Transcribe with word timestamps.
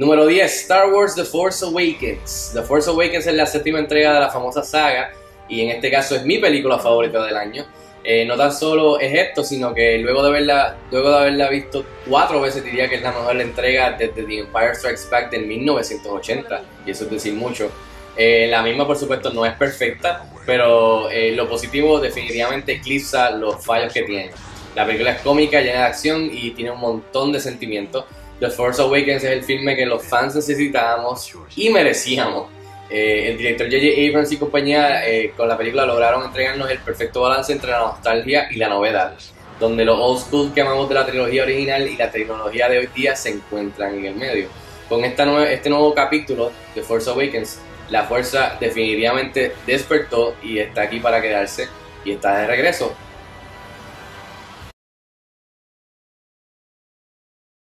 Número 0.00 0.26
10, 0.26 0.62
Star 0.62 0.90
Wars 0.90 1.14
The 1.14 1.26
Force 1.26 1.62
Awakens. 1.62 2.52
The 2.54 2.62
Force 2.62 2.88
Awakens 2.88 3.26
es 3.26 3.34
la 3.34 3.44
séptima 3.44 3.80
entrega 3.80 4.14
de 4.14 4.20
la 4.20 4.30
famosa 4.30 4.62
saga 4.62 5.12
y 5.46 5.60
en 5.60 5.68
este 5.68 5.90
caso 5.90 6.16
es 6.16 6.24
mi 6.24 6.38
película 6.38 6.78
favorita 6.78 7.22
del 7.22 7.36
año. 7.36 7.66
Eh, 8.02 8.24
no 8.24 8.34
tan 8.34 8.50
solo 8.50 8.98
es 8.98 9.12
esto, 9.12 9.44
sino 9.44 9.74
que 9.74 9.98
luego 9.98 10.22
de, 10.22 10.30
haberla, 10.30 10.78
luego 10.90 11.10
de 11.10 11.16
haberla 11.18 11.50
visto 11.50 11.84
cuatro 12.08 12.40
veces 12.40 12.64
diría 12.64 12.88
que 12.88 12.94
es 12.94 13.02
la 13.02 13.12
mejor 13.12 13.38
entrega 13.42 13.92
desde 13.92 14.22
The 14.22 14.38
Empire 14.38 14.74
Strikes 14.74 15.02
Back 15.10 15.30
de 15.32 15.40
1980 15.40 16.62
y 16.86 16.92
eso 16.92 17.04
es 17.04 17.10
decir 17.10 17.34
mucho. 17.34 17.70
Eh, 18.16 18.46
la 18.48 18.62
misma 18.62 18.86
por 18.86 18.96
supuesto 18.96 19.30
no 19.34 19.44
es 19.44 19.52
perfecta, 19.52 20.32
pero 20.46 21.10
eh, 21.10 21.32
lo 21.32 21.46
positivo 21.46 22.00
definitivamente 22.00 22.72
eclipsa 22.72 23.32
los 23.32 23.62
fallos 23.62 23.92
que 23.92 24.04
tiene. 24.04 24.30
La 24.74 24.86
película 24.86 25.10
es 25.10 25.20
cómica, 25.20 25.60
llena 25.60 25.80
de 25.80 25.84
acción 25.84 26.30
y 26.32 26.52
tiene 26.52 26.70
un 26.70 26.80
montón 26.80 27.32
de 27.32 27.40
sentimientos. 27.40 28.06
The 28.40 28.48
Force 28.50 28.80
Awakens 28.80 29.22
es 29.22 29.30
el 29.30 29.42
filme 29.44 29.76
que 29.76 29.86
los 29.86 30.02
fans 30.02 30.34
necesitábamos 30.34 31.30
y 31.56 31.70
merecíamos. 31.70 32.48
Eh, 32.90 33.30
el 33.30 33.38
director 33.38 33.68
J.J. 33.68 34.08
Abrams 34.08 34.32
y 34.32 34.36
compañía 34.36 35.06
eh, 35.08 35.32
con 35.36 35.46
la 35.46 35.56
película 35.56 35.86
lograron 35.86 36.24
entregarnos 36.24 36.68
el 36.70 36.78
perfecto 36.78 37.20
balance 37.20 37.52
entre 37.52 37.70
la 37.70 37.78
nostalgia 37.78 38.48
y 38.50 38.56
la 38.56 38.68
novedad, 38.68 39.14
donde 39.60 39.84
los 39.84 39.96
old 39.96 40.20
school 40.20 40.52
que 40.52 40.62
amamos 40.62 40.88
de 40.88 40.96
la 40.96 41.06
trilogía 41.06 41.44
original 41.44 41.86
y 41.86 41.96
la 41.96 42.10
tecnología 42.10 42.68
de 42.68 42.78
hoy 42.78 42.88
día 42.94 43.14
se 43.14 43.28
encuentran 43.30 43.94
en 43.98 44.06
el 44.06 44.14
medio. 44.16 44.48
Con 44.88 45.04
esta 45.04 45.24
nue- 45.24 45.46
este 45.52 45.70
nuevo 45.70 45.94
capítulo 45.94 46.50
de 46.74 46.82
Force 46.82 47.08
Awakens, 47.08 47.60
la 47.90 48.04
fuerza 48.04 48.56
definitivamente 48.58 49.52
despertó 49.66 50.34
y 50.42 50.58
está 50.58 50.82
aquí 50.82 50.98
para 50.98 51.22
quedarse 51.22 51.68
y 52.04 52.12
está 52.12 52.38
de 52.38 52.46
regreso. 52.48 52.92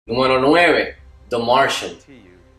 Número 0.09 0.41
9, 0.41 0.97
The 1.29 1.39
Martian. 1.39 1.93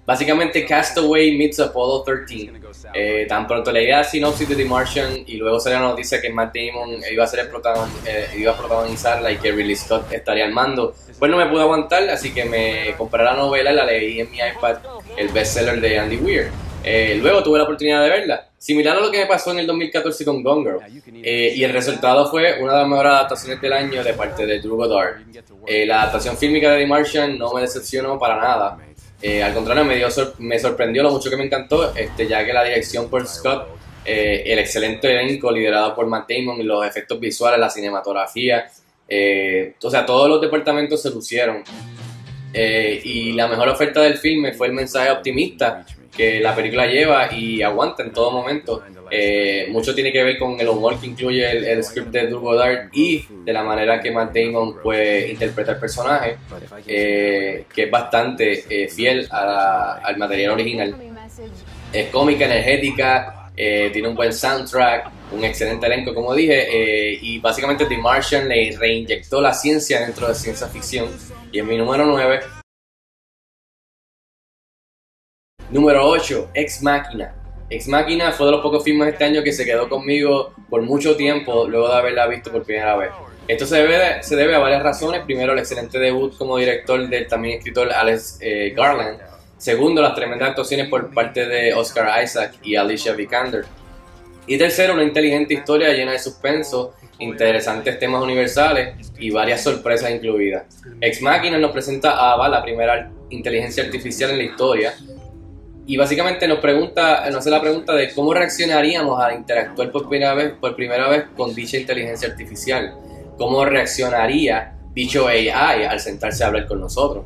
Básicamente 0.06 0.66
Castaway 0.66 1.38
meets 1.38 1.60
Apollo 1.60 2.02
13. 2.04 2.52
Eh, 2.96 3.26
tan 3.30 3.46
pronto 3.46 3.72
leí 3.72 3.88
la 3.88 4.04
sinopsis 4.04 4.50
de 4.50 4.56
The 4.56 4.66
Martian 4.66 5.24
y 5.28 5.38
luego 5.38 5.60
salió 5.60 5.80
la 5.80 5.90
noticia 5.90 6.20
que 6.20 6.32
Matt 6.32 6.56
Damon 6.56 6.98
iba 7.12 7.24
a 7.24 7.28
ser 7.28 7.42
el 7.42 7.52
protagon- 7.52 7.90
eh, 8.08 8.28
iba 8.38 8.54
a 8.54 8.58
protagonizarla 8.58 9.32
y 9.32 9.38
que 9.38 9.52
Ridley 9.52 9.76
Scott 9.76 10.12
estaría 10.12 10.46
al 10.46 10.52
mando. 10.54 10.96
Pues 11.20 11.30
no 11.30 11.38
me 11.38 11.46
pude 11.46 11.62
aguantar, 11.62 12.10
así 12.10 12.34
que 12.34 12.46
me 12.46 12.96
compré 12.98 13.24
la 13.24 13.34
novela 13.36 13.72
y 13.72 13.76
la 13.76 13.86
leí 13.86 14.20
en 14.22 14.32
mi 14.32 14.38
iPad, 14.38 14.78
el 15.16 15.28
bestseller 15.30 15.80
de 15.80 16.00
Andy 16.00 16.18
Weir. 16.18 16.50
Eh, 16.84 17.18
luego 17.22 17.44
tuve 17.44 17.58
la 17.58 17.66
oportunidad 17.66 18.02
de 18.04 18.10
verla, 18.10 18.50
similar 18.58 18.98
a 18.98 19.02
lo 19.02 19.12
que 19.12 19.20
me 19.20 19.26
pasó 19.26 19.52
en 19.52 19.60
el 19.60 19.68
2014 19.68 20.24
con 20.26 20.42
Gone 20.42 20.64
Girl. 20.64 21.02
Eh, 21.24 21.54
y 21.56 21.64
el 21.64 21.74
resultado 21.74 22.30
fue 22.30 22.62
una 22.62 22.74
de 22.74 22.80
las 22.80 22.88
mejores 22.88 23.12
adaptaciones 23.12 23.62
del 23.62 23.74
año 23.74 24.04
de 24.04 24.14
parte 24.14 24.46
de 24.46 24.60
Drew 24.60 24.76
Goddard. 24.78 25.16
Eh, 25.68 25.86
la 25.86 26.04
adaptación 26.04 26.38
fílmica 26.38 26.72
de 26.72 26.80
The 26.80 26.88
Martian 26.88 27.38
no 27.38 27.54
me 27.54 27.62
decepcionó 27.62 28.18
para 28.18 28.38
nada. 28.38 28.78
Eh, 29.22 29.44
al 29.44 29.54
contrario, 29.54 29.84
me, 29.84 29.98
dio 29.98 30.10
sor- 30.10 30.36
me 30.40 30.58
sorprendió 30.58 31.04
lo 31.04 31.12
mucho 31.12 31.30
que 31.30 31.36
me 31.36 31.44
encantó, 31.44 31.94
este, 31.96 32.26
ya 32.28 32.46
que 32.46 32.54
la 32.54 32.64
dirección 32.64 33.10
por 33.10 33.28
Scott, 33.28 33.68
eh, 34.06 34.44
el 34.46 34.60
excelente 34.60 35.12
elenco 35.12 35.52
liderado 35.52 35.94
por 35.94 36.08
Matt 36.08 36.30
Damon, 36.30 36.66
los 36.66 36.86
efectos 36.88 37.20
visuales, 37.20 37.60
la 37.60 37.70
cinematografía, 37.70 38.66
eh, 39.10 39.74
o 39.84 39.90
sea, 39.92 40.06
todos 40.06 40.30
los 40.30 40.40
departamentos 40.40 41.02
se 41.02 41.10
lucieron. 41.10 41.62
Eh, 42.54 43.02
y 43.04 43.34
la 43.34 43.48
mejor 43.48 43.68
oferta 43.70 44.02
del 44.02 44.18
filme 44.18 44.54
fue 44.54 44.68
el 44.68 44.74
mensaje 44.74 45.12
optimista 45.12 45.86
que 46.16 46.40
la 46.40 46.56
película 46.56 46.86
lleva 46.88 47.34
y 47.34 47.62
aguanta 47.62 48.04
en 48.04 48.12
todo 48.12 48.32
momento. 48.32 48.84
Eh, 49.12 49.68
mucho 49.72 49.96
tiene 49.96 50.12
que 50.12 50.24
ver 50.24 50.38
con 50.38 50.60
el 50.60 50.68
humor 50.68 51.00
que 51.00 51.08
incluye 51.08 51.50
el, 51.50 51.64
el 51.66 51.84
script 51.84 52.10
de 52.10 52.28
Drew 52.28 52.40
Goddard 52.40 52.90
y 52.94 53.26
de 53.44 53.54
la 53.54 53.64
manera 53.64 54.00
que 54.00 54.12
Matt 54.12 54.34
Damon 54.36 54.76
pues, 54.84 55.30
interpreta 55.30 55.72
el 55.72 55.80
personaje, 55.80 56.38
eh, 56.86 57.66
que 57.74 57.84
es 57.84 57.92
bastante 57.92 58.64
eh, 58.70 58.88
fiel 58.88 59.28
a 59.32 59.46
la- 59.46 59.94
al 60.04 60.18
material 60.18 60.52
original. 60.52 60.96
Es 61.92 62.10
cómica, 62.10 62.46
energética, 62.46 63.50
eh, 63.58 63.90
tiene 63.92 64.08
un 64.08 64.16
buen 64.16 64.32
soundtrack, 64.32 65.10
un 65.32 65.44
excelente 65.44 65.86
elenco, 65.88 66.14
como 66.14 66.34
dije, 66.36 66.68
eh, 67.14 67.18
y 67.22 67.40
básicamente 67.40 67.86
The 67.86 67.98
Martian 67.98 68.48
le 68.48 68.76
reinyectó 68.78 69.42
la 69.42 69.54
ciencia 69.54 70.02
dentro 70.02 70.28
de 70.28 70.36
ciencia 70.36 70.68
ficción. 70.68 71.08
Y 71.52 71.60
en 71.60 71.68
mi 71.68 71.78
número 71.78 72.06
9, 72.06 72.40
Número 75.72 76.04
8, 76.08 76.50
Ex 76.56 76.82
Máquina. 76.82 77.32
Ex 77.70 77.88
Máquina 77.88 78.32
fue 78.32 78.48
de 78.48 78.54
los 78.54 78.62
pocos 78.62 78.84
filmes 78.84 79.10
este 79.10 79.24
año 79.24 79.44
que 79.44 79.54
se 79.54 79.66
quedó 79.66 79.88
conmigo 79.88 80.52
por 80.68 80.82
mucho 80.82 81.16
tiempo 81.16 81.68
luego 81.68 81.90
de 81.90 81.96
haberla 81.96 82.26
visto 82.26 82.52
por 82.52 82.64
primera 82.64 82.96
vez. 82.98 83.12
Esto 83.48 83.68
se 83.68 83.78
debe, 83.78 84.24
se 84.24 84.36
debe 84.36 84.56
a 84.56 84.60
varias 84.60 84.82
razones. 84.82 85.22
Primero, 85.26 85.54
el 85.54 85.60
excelente 85.60 86.00
debut 86.00 86.36
como 86.38 86.58
director 86.58 87.08
del 87.08 87.28
también 87.28 87.60
escritor 87.60 87.92
Alex 87.92 88.40
eh, 88.42 88.74
Garland. 88.76 89.20
Segundo, 89.58 90.02
las 90.02 90.16
tremendas 90.16 90.50
actuaciones 90.50 90.88
por 90.90 91.14
parte 91.14 91.46
de 91.46 91.74
Oscar 91.76 92.24
Isaac 92.24 92.56
y 92.64 92.76
Alicia 92.76 93.14
Vikander. 93.14 93.66
Y 94.48 94.58
tercero, 94.58 94.96
una 94.96 95.04
inteligente 95.04 95.54
historia 95.54 95.90
llena 95.90 96.14
de 96.14 96.20
suspenso, 96.20 96.96
interesantes 97.20 98.00
temas 98.00 98.24
universales 98.24 99.12
y 99.20 99.30
varias 99.30 99.62
sorpresas 99.62 100.10
incluidas. 100.10 100.64
Ex 101.00 101.22
Machina 101.22 101.60
nos 101.60 101.72
presenta 101.72 102.12
a 102.12 102.34
Ava, 102.34 102.50
la 102.50 102.64
primera 102.64 103.12
inteligencia 103.30 103.84
artificial 103.84 104.32
en 104.32 104.38
la 104.38 104.44
historia, 104.44 104.94
y 105.90 105.98
básicamente 105.98 106.48
nos 106.48 106.60
pregunta, 106.60 107.28
nos 107.32 107.40
hace 107.40 107.50
la 107.50 107.60
pregunta 107.60 107.96
de 107.96 108.14
cómo 108.14 108.32
reaccionaríamos 108.32 109.20
al 109.20 109.34
interactuar 109.34 109.92
por 109.92 110.08
primera 110.08 110.36
vez, 110.36 110.54
por 110.54 110.76
primera 110.76 111.10
vez 111.10 111.24
con 111.36 111.56
dicha 111.56 111.78
inteligencia 111.78 112.30
artificial. 112.30 112.96
¿Cómo 113.40 113.66
reaccionaría 113.66 114.78
dicho 114.94 115.28
AI 115.28 115.50
al 115.50 116.00
sentarse 116.00 116.44
a 116.44 116.48
hablar 116.48 116.68
con 116.68 116.80
nosotros? 116.80 117.26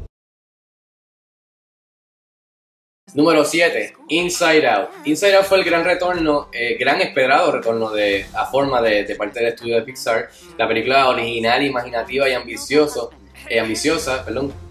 Número 3.13 3.43
7, 3.43 3.95
Inside 4.07 4.65
Out. 4.65 4.89
Inside 5.03 5.35
Out 5.35 5.45
fue 5.45 5.57
el 5.57 5.65
gran 5.65 5.83
retorno, 5.83 6.47
eh, 6.53 6.77
gran 6.79 7.01
esperado 7.01 7.51
retorno 7.51 7.91
de, 7.91 8.25
a 8.33 8.45
forma 8.45 8.81
de, 8.81 9.13
parte 9.17 9.41
del 9.41 9.49
estudio 9.49 9.75
de 9.75 9.81
Pixar. 9.81 10.29
La 10.57 10.69
película 10.69 11.09
original, 11.09 11.61
imaginativa 11.61 12.29
y 12.29 12.33
ambicioso, 12.33 13.11
eh, 13.49 13.59
ambiciosa, 13.59 14.23
perdón. 14.23 14.62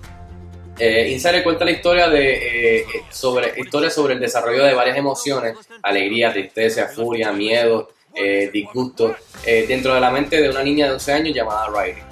Eh, 0.79 1.11
Inside 1.11 1.43
cuenta 1.43 1.65
la 1.65 1.71
historia 1.71 2.09
de 2.09 2.79
eh, 2.81 2.87
sobre 3.11 3.61
historia 3.61 3.91
sobre 3.91 4.15
el 4.15 4.21
desarrollo 4.21 4.65
de 4.65 4.75
varias 4.75 4.97
emociones, 4.97 5.57
alegría, 5.83 6.33
tristeza, 6.33 6.89
furia, 6.89 7.31
miedo, 7.33 7.91
eh, 8.15 8.51
disgusto, 8.53 9.17
eh, 9.47 9.65
dentro 9.67 9.95
de 9.95 10.01
la 10.01 10.11
mente 10.11 10.41
de 10.41 10.51
una 10.51 10.63
niña 10.63 10.87
de 10.87 10.93
11 10.93 11.13
años 11.13 11.35
llamada 11.35 11.69
Riley. 11.69 12.03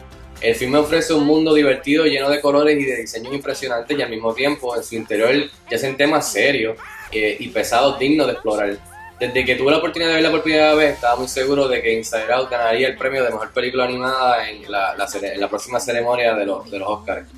El 0.41 0.55
filme 0.55 0.79
ofrece 0.79 1.13
un 1.13 1.27
mundo 1.27 1.53
divertido, 1.53 2.07
lleno 2.07 2.31
de 2.31 2.41
colores 2.41 2.81
y 2.81 2.85
de 2.85 2.97
diseños 2.97 3.35
impresionantes 3.35 3.99
y 3.99 4.01
al 4.01 4.09
mismo 4.09 4.33
tiempo 4.33 4.75
en 4.75 4.83
su 4.83 4.95
interior 4.95 5.31
yacen 5.71 5.99
temas 5.99 6.33
serios 6.33 6.79
eh, 7.13 7.37
y 7.39 7.49
pesados 7.49 7.99
dignos 7.99 8.27
de 8.27 8.33
explorar. 8.33 8.79
Desde 9.19 9.45
que 9.45 9.57
tuve 9.57 9.73
la 9.73 9.77
oportunidad 9.77 10.09
de 10.09 10.15
verla 10.15 10.31
por 10.31 10.43
primera 10.43 10.75
vez, 10.75 10.95
estaba 10.95 11.17
muy 11.17 11.29
seguro 11.29 11.69
de 11.69 11.83
que 11.83 11.93
Inside 11.93 12.33
Out 12.33 12.51
ganaría 12.51 12.89
el 12.89 12.97
premio 12.97 13.23
de 13.23 13.29
mejor 13.29 13.53
película 13.53 13.85
animada 13.85 14.49
en 14.49 14.73
la, 14.73 14.97
la 14.97 15.07
en 15.23 15.41
la 15.41 15.49
próxima 15.51 15.79
ceremonia 15.79 16.35
de 16.35 16.47
los, 16.47 16.71
de 16.71 16.79
los 16.79 16.89
Oscars. 16.89 17.29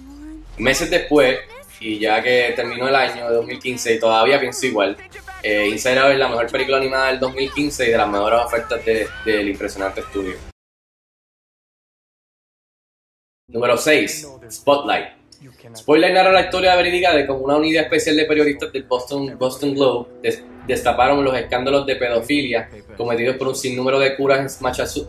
Meses 0.62 0.89
después, 0.91 1.41
y 1.81 1.99
ya 1.99 2.23
que 2.23 2.53
terminó 2.55 2.87
el 2.89 2.95
año 2.95 3.28
de 3.28 3.34
2015 3.34 3.95
y 3.95 3.99
todavía 3.99 4.39
pienso 4.39 4.65
igual, 4.65 4.97
eh, 5.42 5.66
Inside 5.69 5.98
Out 5.98 6.13
es 6.13 6.19
la 6.21 6.28
mejor 6.28 6.47
película 6.53 6.77
animada 6.77 7.09
del 7.09 7.19
2015 7.19 7.89
y 7.89 7.91
de 7.91 7.97
las 7.98 8.09
mejores 8.09 8.41
ofertas 8.45 8.84
de- 8.84 9.09
del 9.25 9.48
impresionante 9.48 10.03
estudio. 10.03 10.34
Número 13.48 13.77
6. 13.77 14.28
Spotlight. 14.51 15.07
Spotlight 15.77 16.15
narra 16.15 16.31
la 16.31 16.42
historia 16.42 16.77
verídica 16.77 17.13
de 17.13 17.27
cómo 17.27 17.41
una 17.41 17.57
unidad 17.57 17.83
especial 17.83 18.15
de 18.15 18.25
periodistas 18.27 18.72
del 18.72 18.84
Boston, 18.84 19.36
Boston 19.36 19.75
Globe 19.75 20.09
des- 20.22 20.45
destaparon 20.69 21.25
los 21.25 21.36
escándalos 21.36 21.84
de 21.86 21.97
pedofilia 21.97 22.71
cometidos 22.97 23.36
por 23.36 23.48
un 23.48 23.57
sinnúmero 23.57 23.98
de 23.98 24.15
curas 24.15 24.39
en 24.39 24.65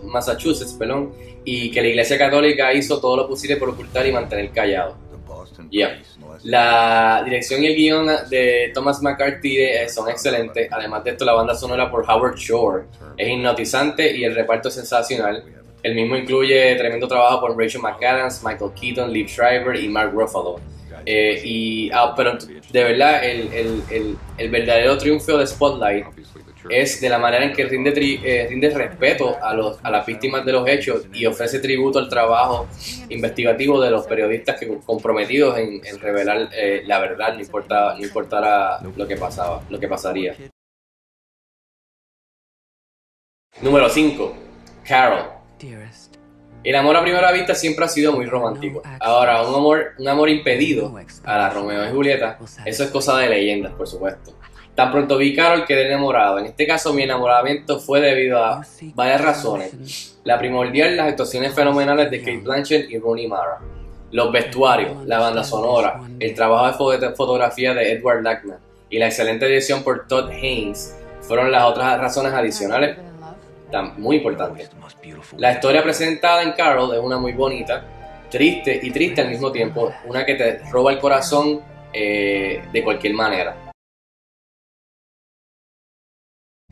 Massachusetts 0.10 0.74
perdón, 0.74 1.14
y 1.46 1.70
que 1.70 1.80
la 1.84 1.90
Iglesia 1.90 2.18
Católica 2.18 2.74
hizo 2.74 3.00
todo 3.00 3.16
lo 3.18 3.28
posible 3.28 3.58
por 3.58 3.70
ocultar 3.70 4.08
y 4.08 4.12
mantener 4.12 4.50
callado. 4.52 5.03
Yeah. 5.70 6.02
La 6.44 7.22
dirección 7.24 7.64
y 7.64 7.68
el 7.68 7.76
guion 7.76 8.08
de 8.30 8.72
Thomas 8.74 9.02
McCarthy 9.02 9.58
eh, 9.58 9.90
son 9.90 10.10
excelentes. 10.10 10.68
Además 10.72 11.04
de 11.04 11.12
esto, 11.12 11.26
la 11.26 11.34
banda 11.34 11.56
sonora 11.56 11.90
por 11.90 12.10
Howard 12.10 12.36
Shore 12.36 12.86
es 13.18 13.28
hipnotizante 13.28 14.16
y 14.16 14.24
el 14.24 14.36
reparto 14.36 14.70
es 14.70 14.76
sensacional. 14.76 15.44
El 15.82 15.96
mismo 15.96 16.16
incluye 16.16 16.76
tremendo 16.76 17.08
trabajo 17.08 17.42
por 17.42 17.58
Rachel 17.58 17.82
McAdams, 17.82 18.42
Michael 18.44 18.72
Keaton, 18.80 19.12
Liv 19.12 19.28
Schreiber 19.28 19.76
y 19.76 19.90
Mark 19.90 20.12
Ruffalo. 20.14 20.60
Eh, 21.06 21.42
y, 21.44 21.92
ah, 21.92 22.14
pero 22.16 22.38
de 22.38 22.84
verdad, 22.84 23.24
el, 23.24 23.54
el, 23.90 24.18
el, 24.38 24.50
verdadero 24.50 24.98
triunfo 24.98 25.38
de 25.38 25.48
Spotlight 25.48 26.06
es 26.70 27.02
de 27.02 27.10
la 27.10 27.18
manera 27.18 27.44
en 27.44 27.54
que 27.54 27.66
rinde, 27.66 27.94
eh, 28.24 28.48
rinde 28.50 28.70
respeto 28.70 29.38
a, 29.42 29.54
los, 29.54 29.80
a 29.84 29.92
las 29.92 30.06
víctimas 30.06 30.46
de 30.46 30.54
los 30.54 30.68
hechos 30.68 31.06
y 31.14 31.26
ofrece 31.26 31.60
tributo 31.60 32.00
al 32.00 32.10
trabajo 32.10 32.68
investigativo 33.10 33.82
de 33.82 33.92
los 33.92 34.06
periodistas 34.08 34.60
que 34.60 34.80
comprometidos 34.86 35.58
en, 35.58 35.82
en 35.86 36.00
revelar 36.00 36.50
eh, 36.54 36.84
la 36.86 37.00
verdad, 37.00 37.34
no 37.34 37.42
importa, 37.42 37.96
no 37.98 38.04
importara 38.04 38.80
lo 38.96 39.08
que 39.08 39.18
pasaba, 39.18 39.62
lo 39.70 39.80
que 39.80 39.88
pasaría. 39.88 40.36
Número 43.62 43.88
5. 43.90 44.34
Carol. 44.84 45.26
El 46.64 46.76
amor 46.76 46.96
a 46.96 47.02
primera 47.02 47.32
vista 47.32 47.54
siempre 47.56 47.86
ha 47.86 47.88
sido 47.88 48.14
muy 48.14 48.26
romántico. 48.26 48.82
Ahora, 49.00 49.42
un 49.44 49.54
amor, 49.56 49.88
un 49.98 50.08
amor 50.08 50.30
impedido 50.30 50.88
a 51.26 51.38
la 51.38 51.50
Romeo 51.50 51.88
y 51.88 51.92
Julieta, 51.92 52.38
eso 52.66 52.84
es 52.84 52.90
cosa 52.92 53.18
de 53.18 53.30
leyendas, 53.30 53.74
por 53.74 53.88
supuesto. 53.88 54.34
Tan 54.76 54.92
pronto 54.92 55.18
vi 55.18 55.36
Carol 55.36 55.66
quedé 55.66 55.86
enamorado. 55.88 56.40
En 56.40 56.46
este 56.46 56.66
caso, 56.66 56.94
mi 56.94 57.04
enamoramiento 57.04 57.80
fue 57.80 58.02
debido 58.02 58.44
a 58.44 58.66
varias 58.96 59.22
razones. 59.22 60.18
La 60.24 60.40
primordial, 60.40 60.98
las 60.98 61.10
actuaciones 61.10 61.54
fenomenales 61.54 62.10
de 62.10 62.20
Kate 62.20 62.38
Blanchett 62.40 62.90
y 62.90 62.98
Rooney 62.98 63.28
Mara. 63.28 63.60
Los 64.12 64.32
vestuarios, 64.32 65.06
la 65.06 65.20
banda 65.20 65.44
sonora, 65.44 66.00
el 66.20 66.34
trabajo 66.34 66.92
de 66.92 67.00
fo- 67.00 67.16
fotografía 67.16 67.74
de 67.74 67.92
Edward 67.94 68.24
Lackman 68.24 68.58
y 68.90 69.00
la 69.00 69.08
excelente 69.08 69.46
dirección 69.48 69.84
por 69.84 70.08
Todd 70.08 70.30
Haynes 70.30 70.96
fueron 71.22 71.52
las 71.52 71.64
otras 71.66 72.00
razones 72.00 72.32
adicionales 72.34 72.98
muy 73.82 74.18
importantes. 74.18 74.70
La 75.38 75.54
historia 75.54 75.84
presentada 75.84 76.44
en 76.44 76.54
Carol 76.54 76.94
es 76.94 77.00
una 77.00 77.18
muy 77.18 77.34
bonita, 77.34 77.84
triste 78.30 78.80
y 78.82 78.92
triste 78.92 79.22
al 79.22 79.30
mismo 79.30 79.52
tiempo, 79.52 79.92
una 80.06 80.26
que 80.26 80.36
te 80.36 80.60
roba 80.72 80.92
el 80.92 81.00
corazón 81.00 81.62
eh, 81.92 82.62
de 82.72 82.84
cualquier 82.84 83.14
manera. 83.14 83.74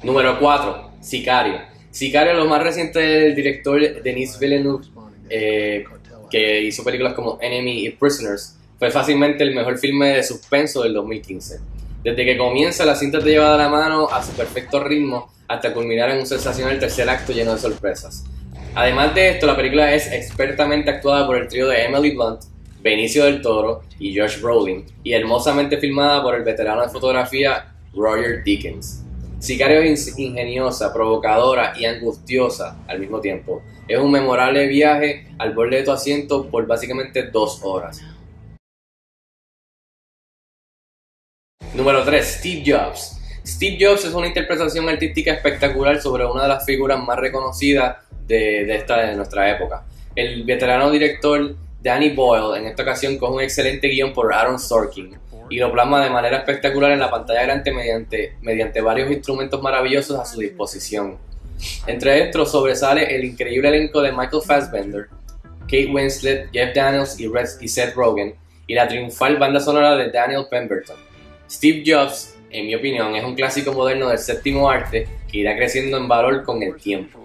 Número 0.03 0.39
4. 0.39 0.91
Sicario. 0.99 1.61
Sicario, 1.91 2.33
lo 2.33 2.45
más 2.45 2.63
reciente 2.63 2.99
del 2.99 3.35
director 3.35 4.01
Denis 4.01 4.39
Villeneuve, 4.39 4.87
eh, 5.29 5.83
que 6.29 6.61
hizo 6.61 6.83
películas 6.83 7.13
como 7.13 7.37
Enemy 7.41 7.85
y 7.85 7.89
Prisoners, 7.91 8.57
fue 8.79 8.89
fácilmente 8.89 9.43
el 9.43 9.53
mejor 9.53 9.77
filme 9.77 10.15
de 10.15 10.23
suspenso 10.23 10.81
del 10.81 10.93
2015. 10.93 11.59
Desde 12.03 12.25
que 12.25 12.35
comienza, 12.35 12.83
la 12.83 12.95
cinta 12.95 13.19
te 13.19 13.29
lleva 13.29 13.51
de 13.51 13.59
la 13.59 13.69
mano 13.69 14.09
a 14.09 14.23
su 14.23 14.31
perfecto 14.31 14.83
ritmo 14.83 15.31
hasta 15.47 15.71
culminar 15.71 16.09
en 16.09 16.19
un 16.19 16.25
sensacional 16.25 16.79
tercer 16.79 17.07
acto 17.07 17.31
lleno 17.31 17.53
de 17.53 17.59
sorpresas. 17.59 18.23
Además 18.73 19.13
de 19.13 19.29
esto, 19.29 19.45
la 19.45 19.55
película 19.55 19.93
es 19.93 20.11
expertamente 20.11 20.89
actuada 20.89 21.27
por 21.27 21.37
el 21.37 21.47
trío 21.47 21.67
de 21.67 21.85
Emily 21.85 22.15
Blunt, 22.15 22.41
Benicio 22.81 23.25
del 23.25 23.41
Toro 23.43 23.83
y 23.99 24.17
Josh 24.17 24.41
Brolin, 24.41 24.83
y 25.03 25.13
hermosamente 25.13 25.77
filmada 25.77 26.23
por 26.23 26.33
el 26.33 26.43
veterano 26.43 26.81
de 26.81 26.89
fotografía 26.89 27.71
Roger 27.93 28.43
Dickens. 28.43 29.03
Sicario 29.37 29.81
es 29.81 30.17
ingeniosa, 30.17 30.91
provocadora 30.91 31.73
y 31.77 31.85
angustiosa 31.85 32.79
al 32.87 32.99
mismo 32.99 33.19
tiempo. 33.19 33.61
Es 33.87 33.99
un 33.99 34.11
memorable 34.11 34.65
viaje 34.67 35.27
al 35.37 35.53
borde 35.53 35.77
de 35.77 35.83
tu 35.83 35.91
asiento 35.91 36.49
por 36.49 36.65
básicamente 36.65 37.23
dos 37.23 37.59
horas. 37.61 38.01
Número 41.81 42.03
3. 42.03 42.23
Steve 42.23 42.63
Jobs. 42.63 43.17
Steve 43.43 43.75
Jobs 43.81 44.05
es 44.05 44.13
una 44.13 44.27
interpretación 44.27 44.87
artística 44.87 45.33
espectacular 45.33 45.99
sobre 45.99 46.23
una 46.27 46.43
de 46.43 46.49
las 46.49 46.63
figuras 46.63 47.03
más 47.03 47.17
reconocidas 47.17 47.97
de, 48.27 48.71
esta, 48.75 48.97
de 49.07 49.15
nuestra 49.15 49.49
época. 49.49 49.83
El 50.15 50.43
veterano 50.43 50.91
director 50.91 51.55
Danny 51.81 52.11
Boyle 52.11 52.59
en 52.59 52.67
esta 52.67 52.83
ocasión 52.83 53.17
coge 53.17 53.33
un 53.33 53.41
excelente 53.41 53.87
guion 53.87 54.13
por 54.13 54.31
Aaron 54.31 54.59
Sorkin 54.59 55.17
y 55.49 55.57
lo 55.57 55.71
plasma 55.71 56.03
de 56.03 56.11
manera 56.11 56.37
espectacular 56.37 56.91
en 56.91 56.99
la 56.99 57.09
pantalla 57.09 57.41
grande 57.41 57.71
mediante, 57.71 58.35
mediante 58.43 58.79
varios 58.79 59.09
instrumentos 59.09 59.59
maravillosos 59.59 60.19
a 60.19 60.25
su 60.25 60.39
disposición. 60.39 61.17
Entre 61.87 62.25
estos 62.25 62.51
sobresale 62.51 63.15
el 63.15 63.25
increíble 63.25 63.69
elenco 63.69 64.03
de 64.03 64.11
Michael 64.11 64.43
Fassbender, 64.45 65.07
Kate 65.61 65.89
Winslet, 65.91 66.51
Jeff 66.53 66.75
Daniels 66.75 67.19
y, 67.19 67.27
Red- 67.27 67.59
y 67.59 67.67
Seth 67.67 67.95
Rogen 67.95 68.35
y 68.67 68.75
la 68.75 68.87
triunfal 68.87 69.37
banda 69.37 69.59
sonora 69.59 69.95
de 69.95 70.11
Daniel 70.11 70.45
Pemberton. 70.47 71.09
Steve 71.51 71.83
Jobs, 71.85 72.37
en 72.49 72.65
mi 72.65 72.75
opinión, 72.75 73.13
es 73.13 73.25
un 73.25 73.35
clásico 73.35 73.73
moderno 73.73 74.07
del 74.07 74.19
séptimo 74.19 74.69
arte 74.69 75.05
que 75.29 75.39
irá 75.39 75.53
creciendo 75.57 75.97
en 75.97 76.07
valor 76.07 76.45
con 76.45 76.63
el 76.63 76.77
tiempo. 76.77 77.19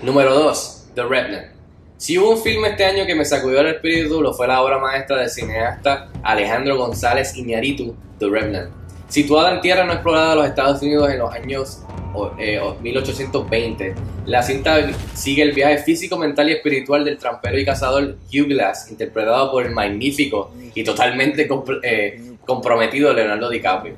Número 0.00 0.34
2. 0.34 0.90
The 0.94 1.02
Revenant. 1.02 1.52
Si 1.98 2.16
hubo 2.16 2.30
un 2.30 2.42
filme 2.42 2.68
este 2.68 2.86
año 2.86 3.04
que 3.04 3.14
me 3.14 3.26
sacudió 3.26 3.60
el 3.60 3.74
espíritu, 3.74 4.22
lo 4.22 4.32
fue 4.32 4.46
la 4.46 4.62
obra 4.62 4.78
maestra 4.78 5.18
del 5.18 5.28
cineasta 5.28 6.10
Alejandro 6.22 6.78
González 6.78 7.36
Iñárritu, 7.36 7.94
The 8.18 8.28
Revenant. 8.30 8.83
Situada 9.08 9.52
en 9.54 9.60
tierra 9.60 9.84
no 9.84 9.92
explorada 9.92 10.30
de 10.30 10.36
los 10.36 10.46
Estados 10.46 10.82
Unidos 10.82 11.10
en 11.10 11.18
los 11.18 11.32
años 11.32 11.82
o- 12.14 12.32
eh, 12.38 12.58
o 12.60 12.74
1820, 12.80 13.94
la 14.26 14.42
cinta 14.42 14.76
sigue 15.14 15.42
el 15.42 15.52
viaje 15.52 15.78
físico, 15.78 16.16
mental 16.16 16.48
y 16.48 16.52
espiritual 16.54 17.04
del 17.04 17.18
trampero 17.18 17.58
y 17.58 17.64
cazador 17.64 18.16
Hugh 18.32 18.46
Glass, 18.48 18.90
interpretado 18.90 19.50
por 19.50 19.64
el 19.66 19.72
magnífico 19.72 20.52
y 20.74 20.82
totalmente 20.84 21.48
eh, 21.82 22.22
comprometido 22.46 23.12
Leonardo 23.12 23.48
DiCaprio. 23.50 23.96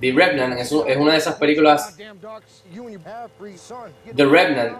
The 0.00 0.12
Revenant 0.12 0.58
es, 0.58 0.72
es 0.72 0.96
una 0.96 1.12
de 1.12 1.18
esas 1.18 1.34
películas 1.36 1.94
The 4.16 4.24
Revenant 4.24 4.78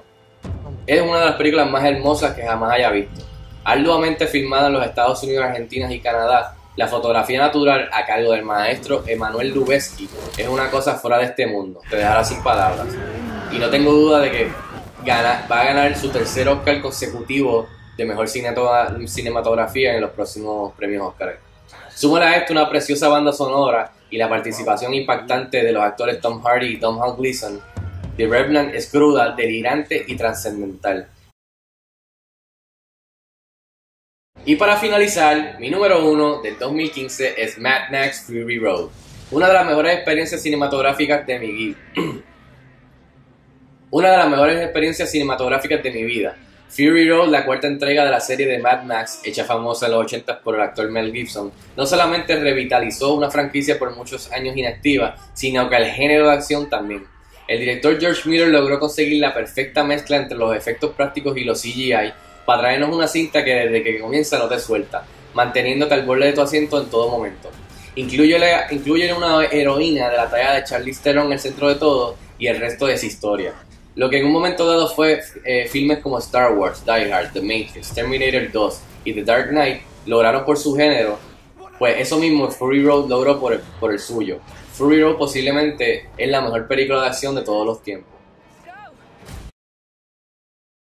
es 0.86 1.02
una 1.02 1.19
de 1.20 1.25
las 1.26 1.34
películas 1.36 1.70
más 1.70 1.84
hermosas 1.84 2.34
que 2.34 2.42
jamás 2.42 2.72
haya 2.72 2.90
visto. 2.90 3.22
Arduamente 3.64 4.26
filmada 4.26 4.69
en 4.69 4.75
los 4.75 4.84
Estados 4.86 5.22
Unidos, 5.22 5.44
Argentina 5.44 5.92
y 5.92 6.00
Canadá, 6.00 6.54
la 6.78 6.86
fotografía 6.86 7.40
natural 7.40 7.90
a 7.92 8.06
cargo 8.06 8.30
del 8.30 8.44
maestro 8.44 9.02
Emanuel 9.04 9.50
Lubezki 9.52 10.08
es 10.36 10.46
una 10.46 10.70
cosa 10.70 10.94
fuera 10.94 11.19
de 11.19 11.25
este 11.25 11.44
mundo, 11.44 11.80
te 11.90 11.96
dejará 11.96 12.22
sin 12.22 12.40
palabras. 12.40 12.86
Y 13.50 13.58
no 13.58 13.69
tengo 13.69 13.90
duda 13.90 14.20
de 14.20 14.30
que 14.30 14.48
gana- 15.04 15.44
va 15.50 15.62
a 15.62 15.64
ganar 15.64 15.96
su 15.96 16.08
tercer 16.10 16.48
Oscar 16.48 16.80
consecutivo 16.80 17.66
de 17.96 18.04
mejor 18.04 18.28
cinematografía 18.28 19.94
en 19.96 20.00
los 20.02 20.10
próximos 20.12 20.72
premios 20.75 21.02
Oscar. 21.08 21.40
Súmale 21.92 22.26
a 22.26 22.36
esto 22.36 22.52
una 22.52 22.70
preciosa 22.70 23.08
banda 23.08 23.32
sonora 23.32 23.90
y 24.08 24.16
la 24.16 24.28
participación 24.28 24.94
impactante 24.94 25.64
de 25.64 25.72
los 25.72 25.82
actores 25.82 26.20
Tom 26.20 26.40
Hardy 26.44 26.75
y 26.75 26.76
Tom 26.78 27.00
Gleason. 27.16 27.60
The 28.16 28.28
Revenant 28.28 28.72
es 28.72 28.88
cruda, 28.88 29.30
delirante 29.34 30.04
y 30.06 30.16
trascendental. 30.16 31.08
Y 34.48 34.56
para 34.56 34.78
finalizar, 34.78 35.56
mi 35.60 35.68
número 35.68 36.08
uno 36.08 36.40
del 36.40 36.58
2015 36.58 37.34
es 37.36 37.58
Mad 37.58 37.90
Max 37.90 38.24
Fury 38.26 38.58
Road, 38.58 38.88
una 39.30 39.46
de 39.46 39.52
las 39.52 39.66
mejores 39.66 39.96
experiencias 39.96 40.40
cinematográficas 40.40 41.26
de 41.26 41.38
mi 41.38 41.52
vida. 41.52 41.76
una 43.90 44.11
de 44.11 44.16
las 44.16 44.30
mejores 44.30 44.62
experiencias 44.62 45.11
cinematográficas 45.11 45.82
de 45.82 45.90
mi 45.90 46.02
vida. 46.02 46.34
Fury 46.70 47.11
Road, 47.11 47.28
la 47.28 47.44
cuarta 47.44 47.66
entrega 47.66 48.06
de 48.06 48.11
la 48.11 48.20
serie 48.20 48.46
de 48.46 48.58
Mad 48.58 48.84
Max, 48.84 49.20
hecha 49.23 49.44
famosa 49.44 49.84
en 49.84 49.92
los 49.92 50.04
80 50.04 50.40
por 50.40 50.54
el 50.54 50.62
actor 50.62 50.90
Mel 50.90 51.12
Gibson, 51.12 51.52
no 51.76 51.84
solamente 51.84 52.34
revitalizó 52.40 53.12
una 53.12 53.30
franquicia 53.30 53.78
por 53.78 53.94
muchos 53.94 54.32
años 54.32 54.56
inactiva, 54.56 55.14
sino 55.34 55.68
que 55.68 55.76
el 55.76 55.90
género 55.90 56.26
de 56.26 56.32
acción 56.32 56.70
también. 56.70 57.04
El 57.46 57.61
director 57.61 58.00
George 58.00 58.26
Miller 58.26 58.49
logró 58.49 58.80
conseguir 58.80 59.20
la 59.20 59.34
perfecta 59.34 59.84
mezcla 59.84 60.16
entre 60.16 60.38
los 60.38 60.56
efectos 60.56 60.92
prácticos 60.92 61.37
y 61.37 61.44
los 61.44 61.61
CGI 61.61 62.14
para 62.49 62.62
traernos 62.62 62.97
una 62.97 63.07
cinta 63.07 63.45
que 63.45 63.55
desde 63.55 63.83
que 63.83 64.00
comienza 64.00 64.38
no 64.38 64.49
te 64.49 64.59
suelta, 64.59 65.05
manteniéndote 65.35 65.93
al 65.93 66.07
borde 66.07 66.28
de 66.28 66.33
tu 66.33 66.40
asiento 66.40 66.81
en 66.81 66.88
todo 66.88 67.11
momento. 67.11 67.50
Incluyele, 67.95 68.50
incluye 68.71 69.12
una 69.12 69.45
heroína 69.45 70.09
de 70.09 70.17
la 70.17 70.31
talla 70.31 70.55
de 70.55 70.64
Charlize 70.64 71.02
Theron 71.02 71.26
en 71.26 71.33
el 71.35 71.40
centro 71.40 71.69
de 71.69 71.75
todo 71.75 72.17
y 72.38 72.47
el 72.47 72.59
resto 72.59 72.88
es 72.88 73.05
historia. 73.05 73.52
Lo 73.97 74.09
que 74.09 74.21
en 74.21 74.25
un 74.25 74.33
momento 74.33 74.67
dado 74.67 74.88
fue 74.88 75.21
eh, 75.45 75.69
filmes 75.69 75.99
como 75.99 76.19
Star 76.21 76.55
Wars, 76.55 76.83
Die 76.87 77.12
Hard, 77.12 77.35
The 77.35 77.43
Matrix, 77.43 77.93
Terminator 77.93 78.50
2 78.50 78.81
y 79.05 79.12
The 79.12 79.25
Dark 79.25 79.50
Knight 79.50 79.83
lograron 80.07 80.47
por 80.47 80.57
su 80.57 80.75
género, 80.75 81.19
pues 81.78 82.00
eso 82.00 82.17
mismo 82.17 82.50
Fury 82.50 82.83
Road 82.83 83.11
logró 83.11 83.38
por 83.38 83.52
el, 83.52 83.61
por 83.78 83.93
el 83.93 83.99
suyo. 83.99 84.38
Fury 84.73 85.02
Road 85.02 85.19
posiblemente 85.19 86.09
es 86.17 86.31
la 86.31 86.40
mejor 86.40 86.67
película 86.67 87.02
de 87.02 87.09
acción 87.09 87.35
de 87.35 87.43
todos 87.43 87.67
los 87.67 87.83
tiempos. 87.83 88.17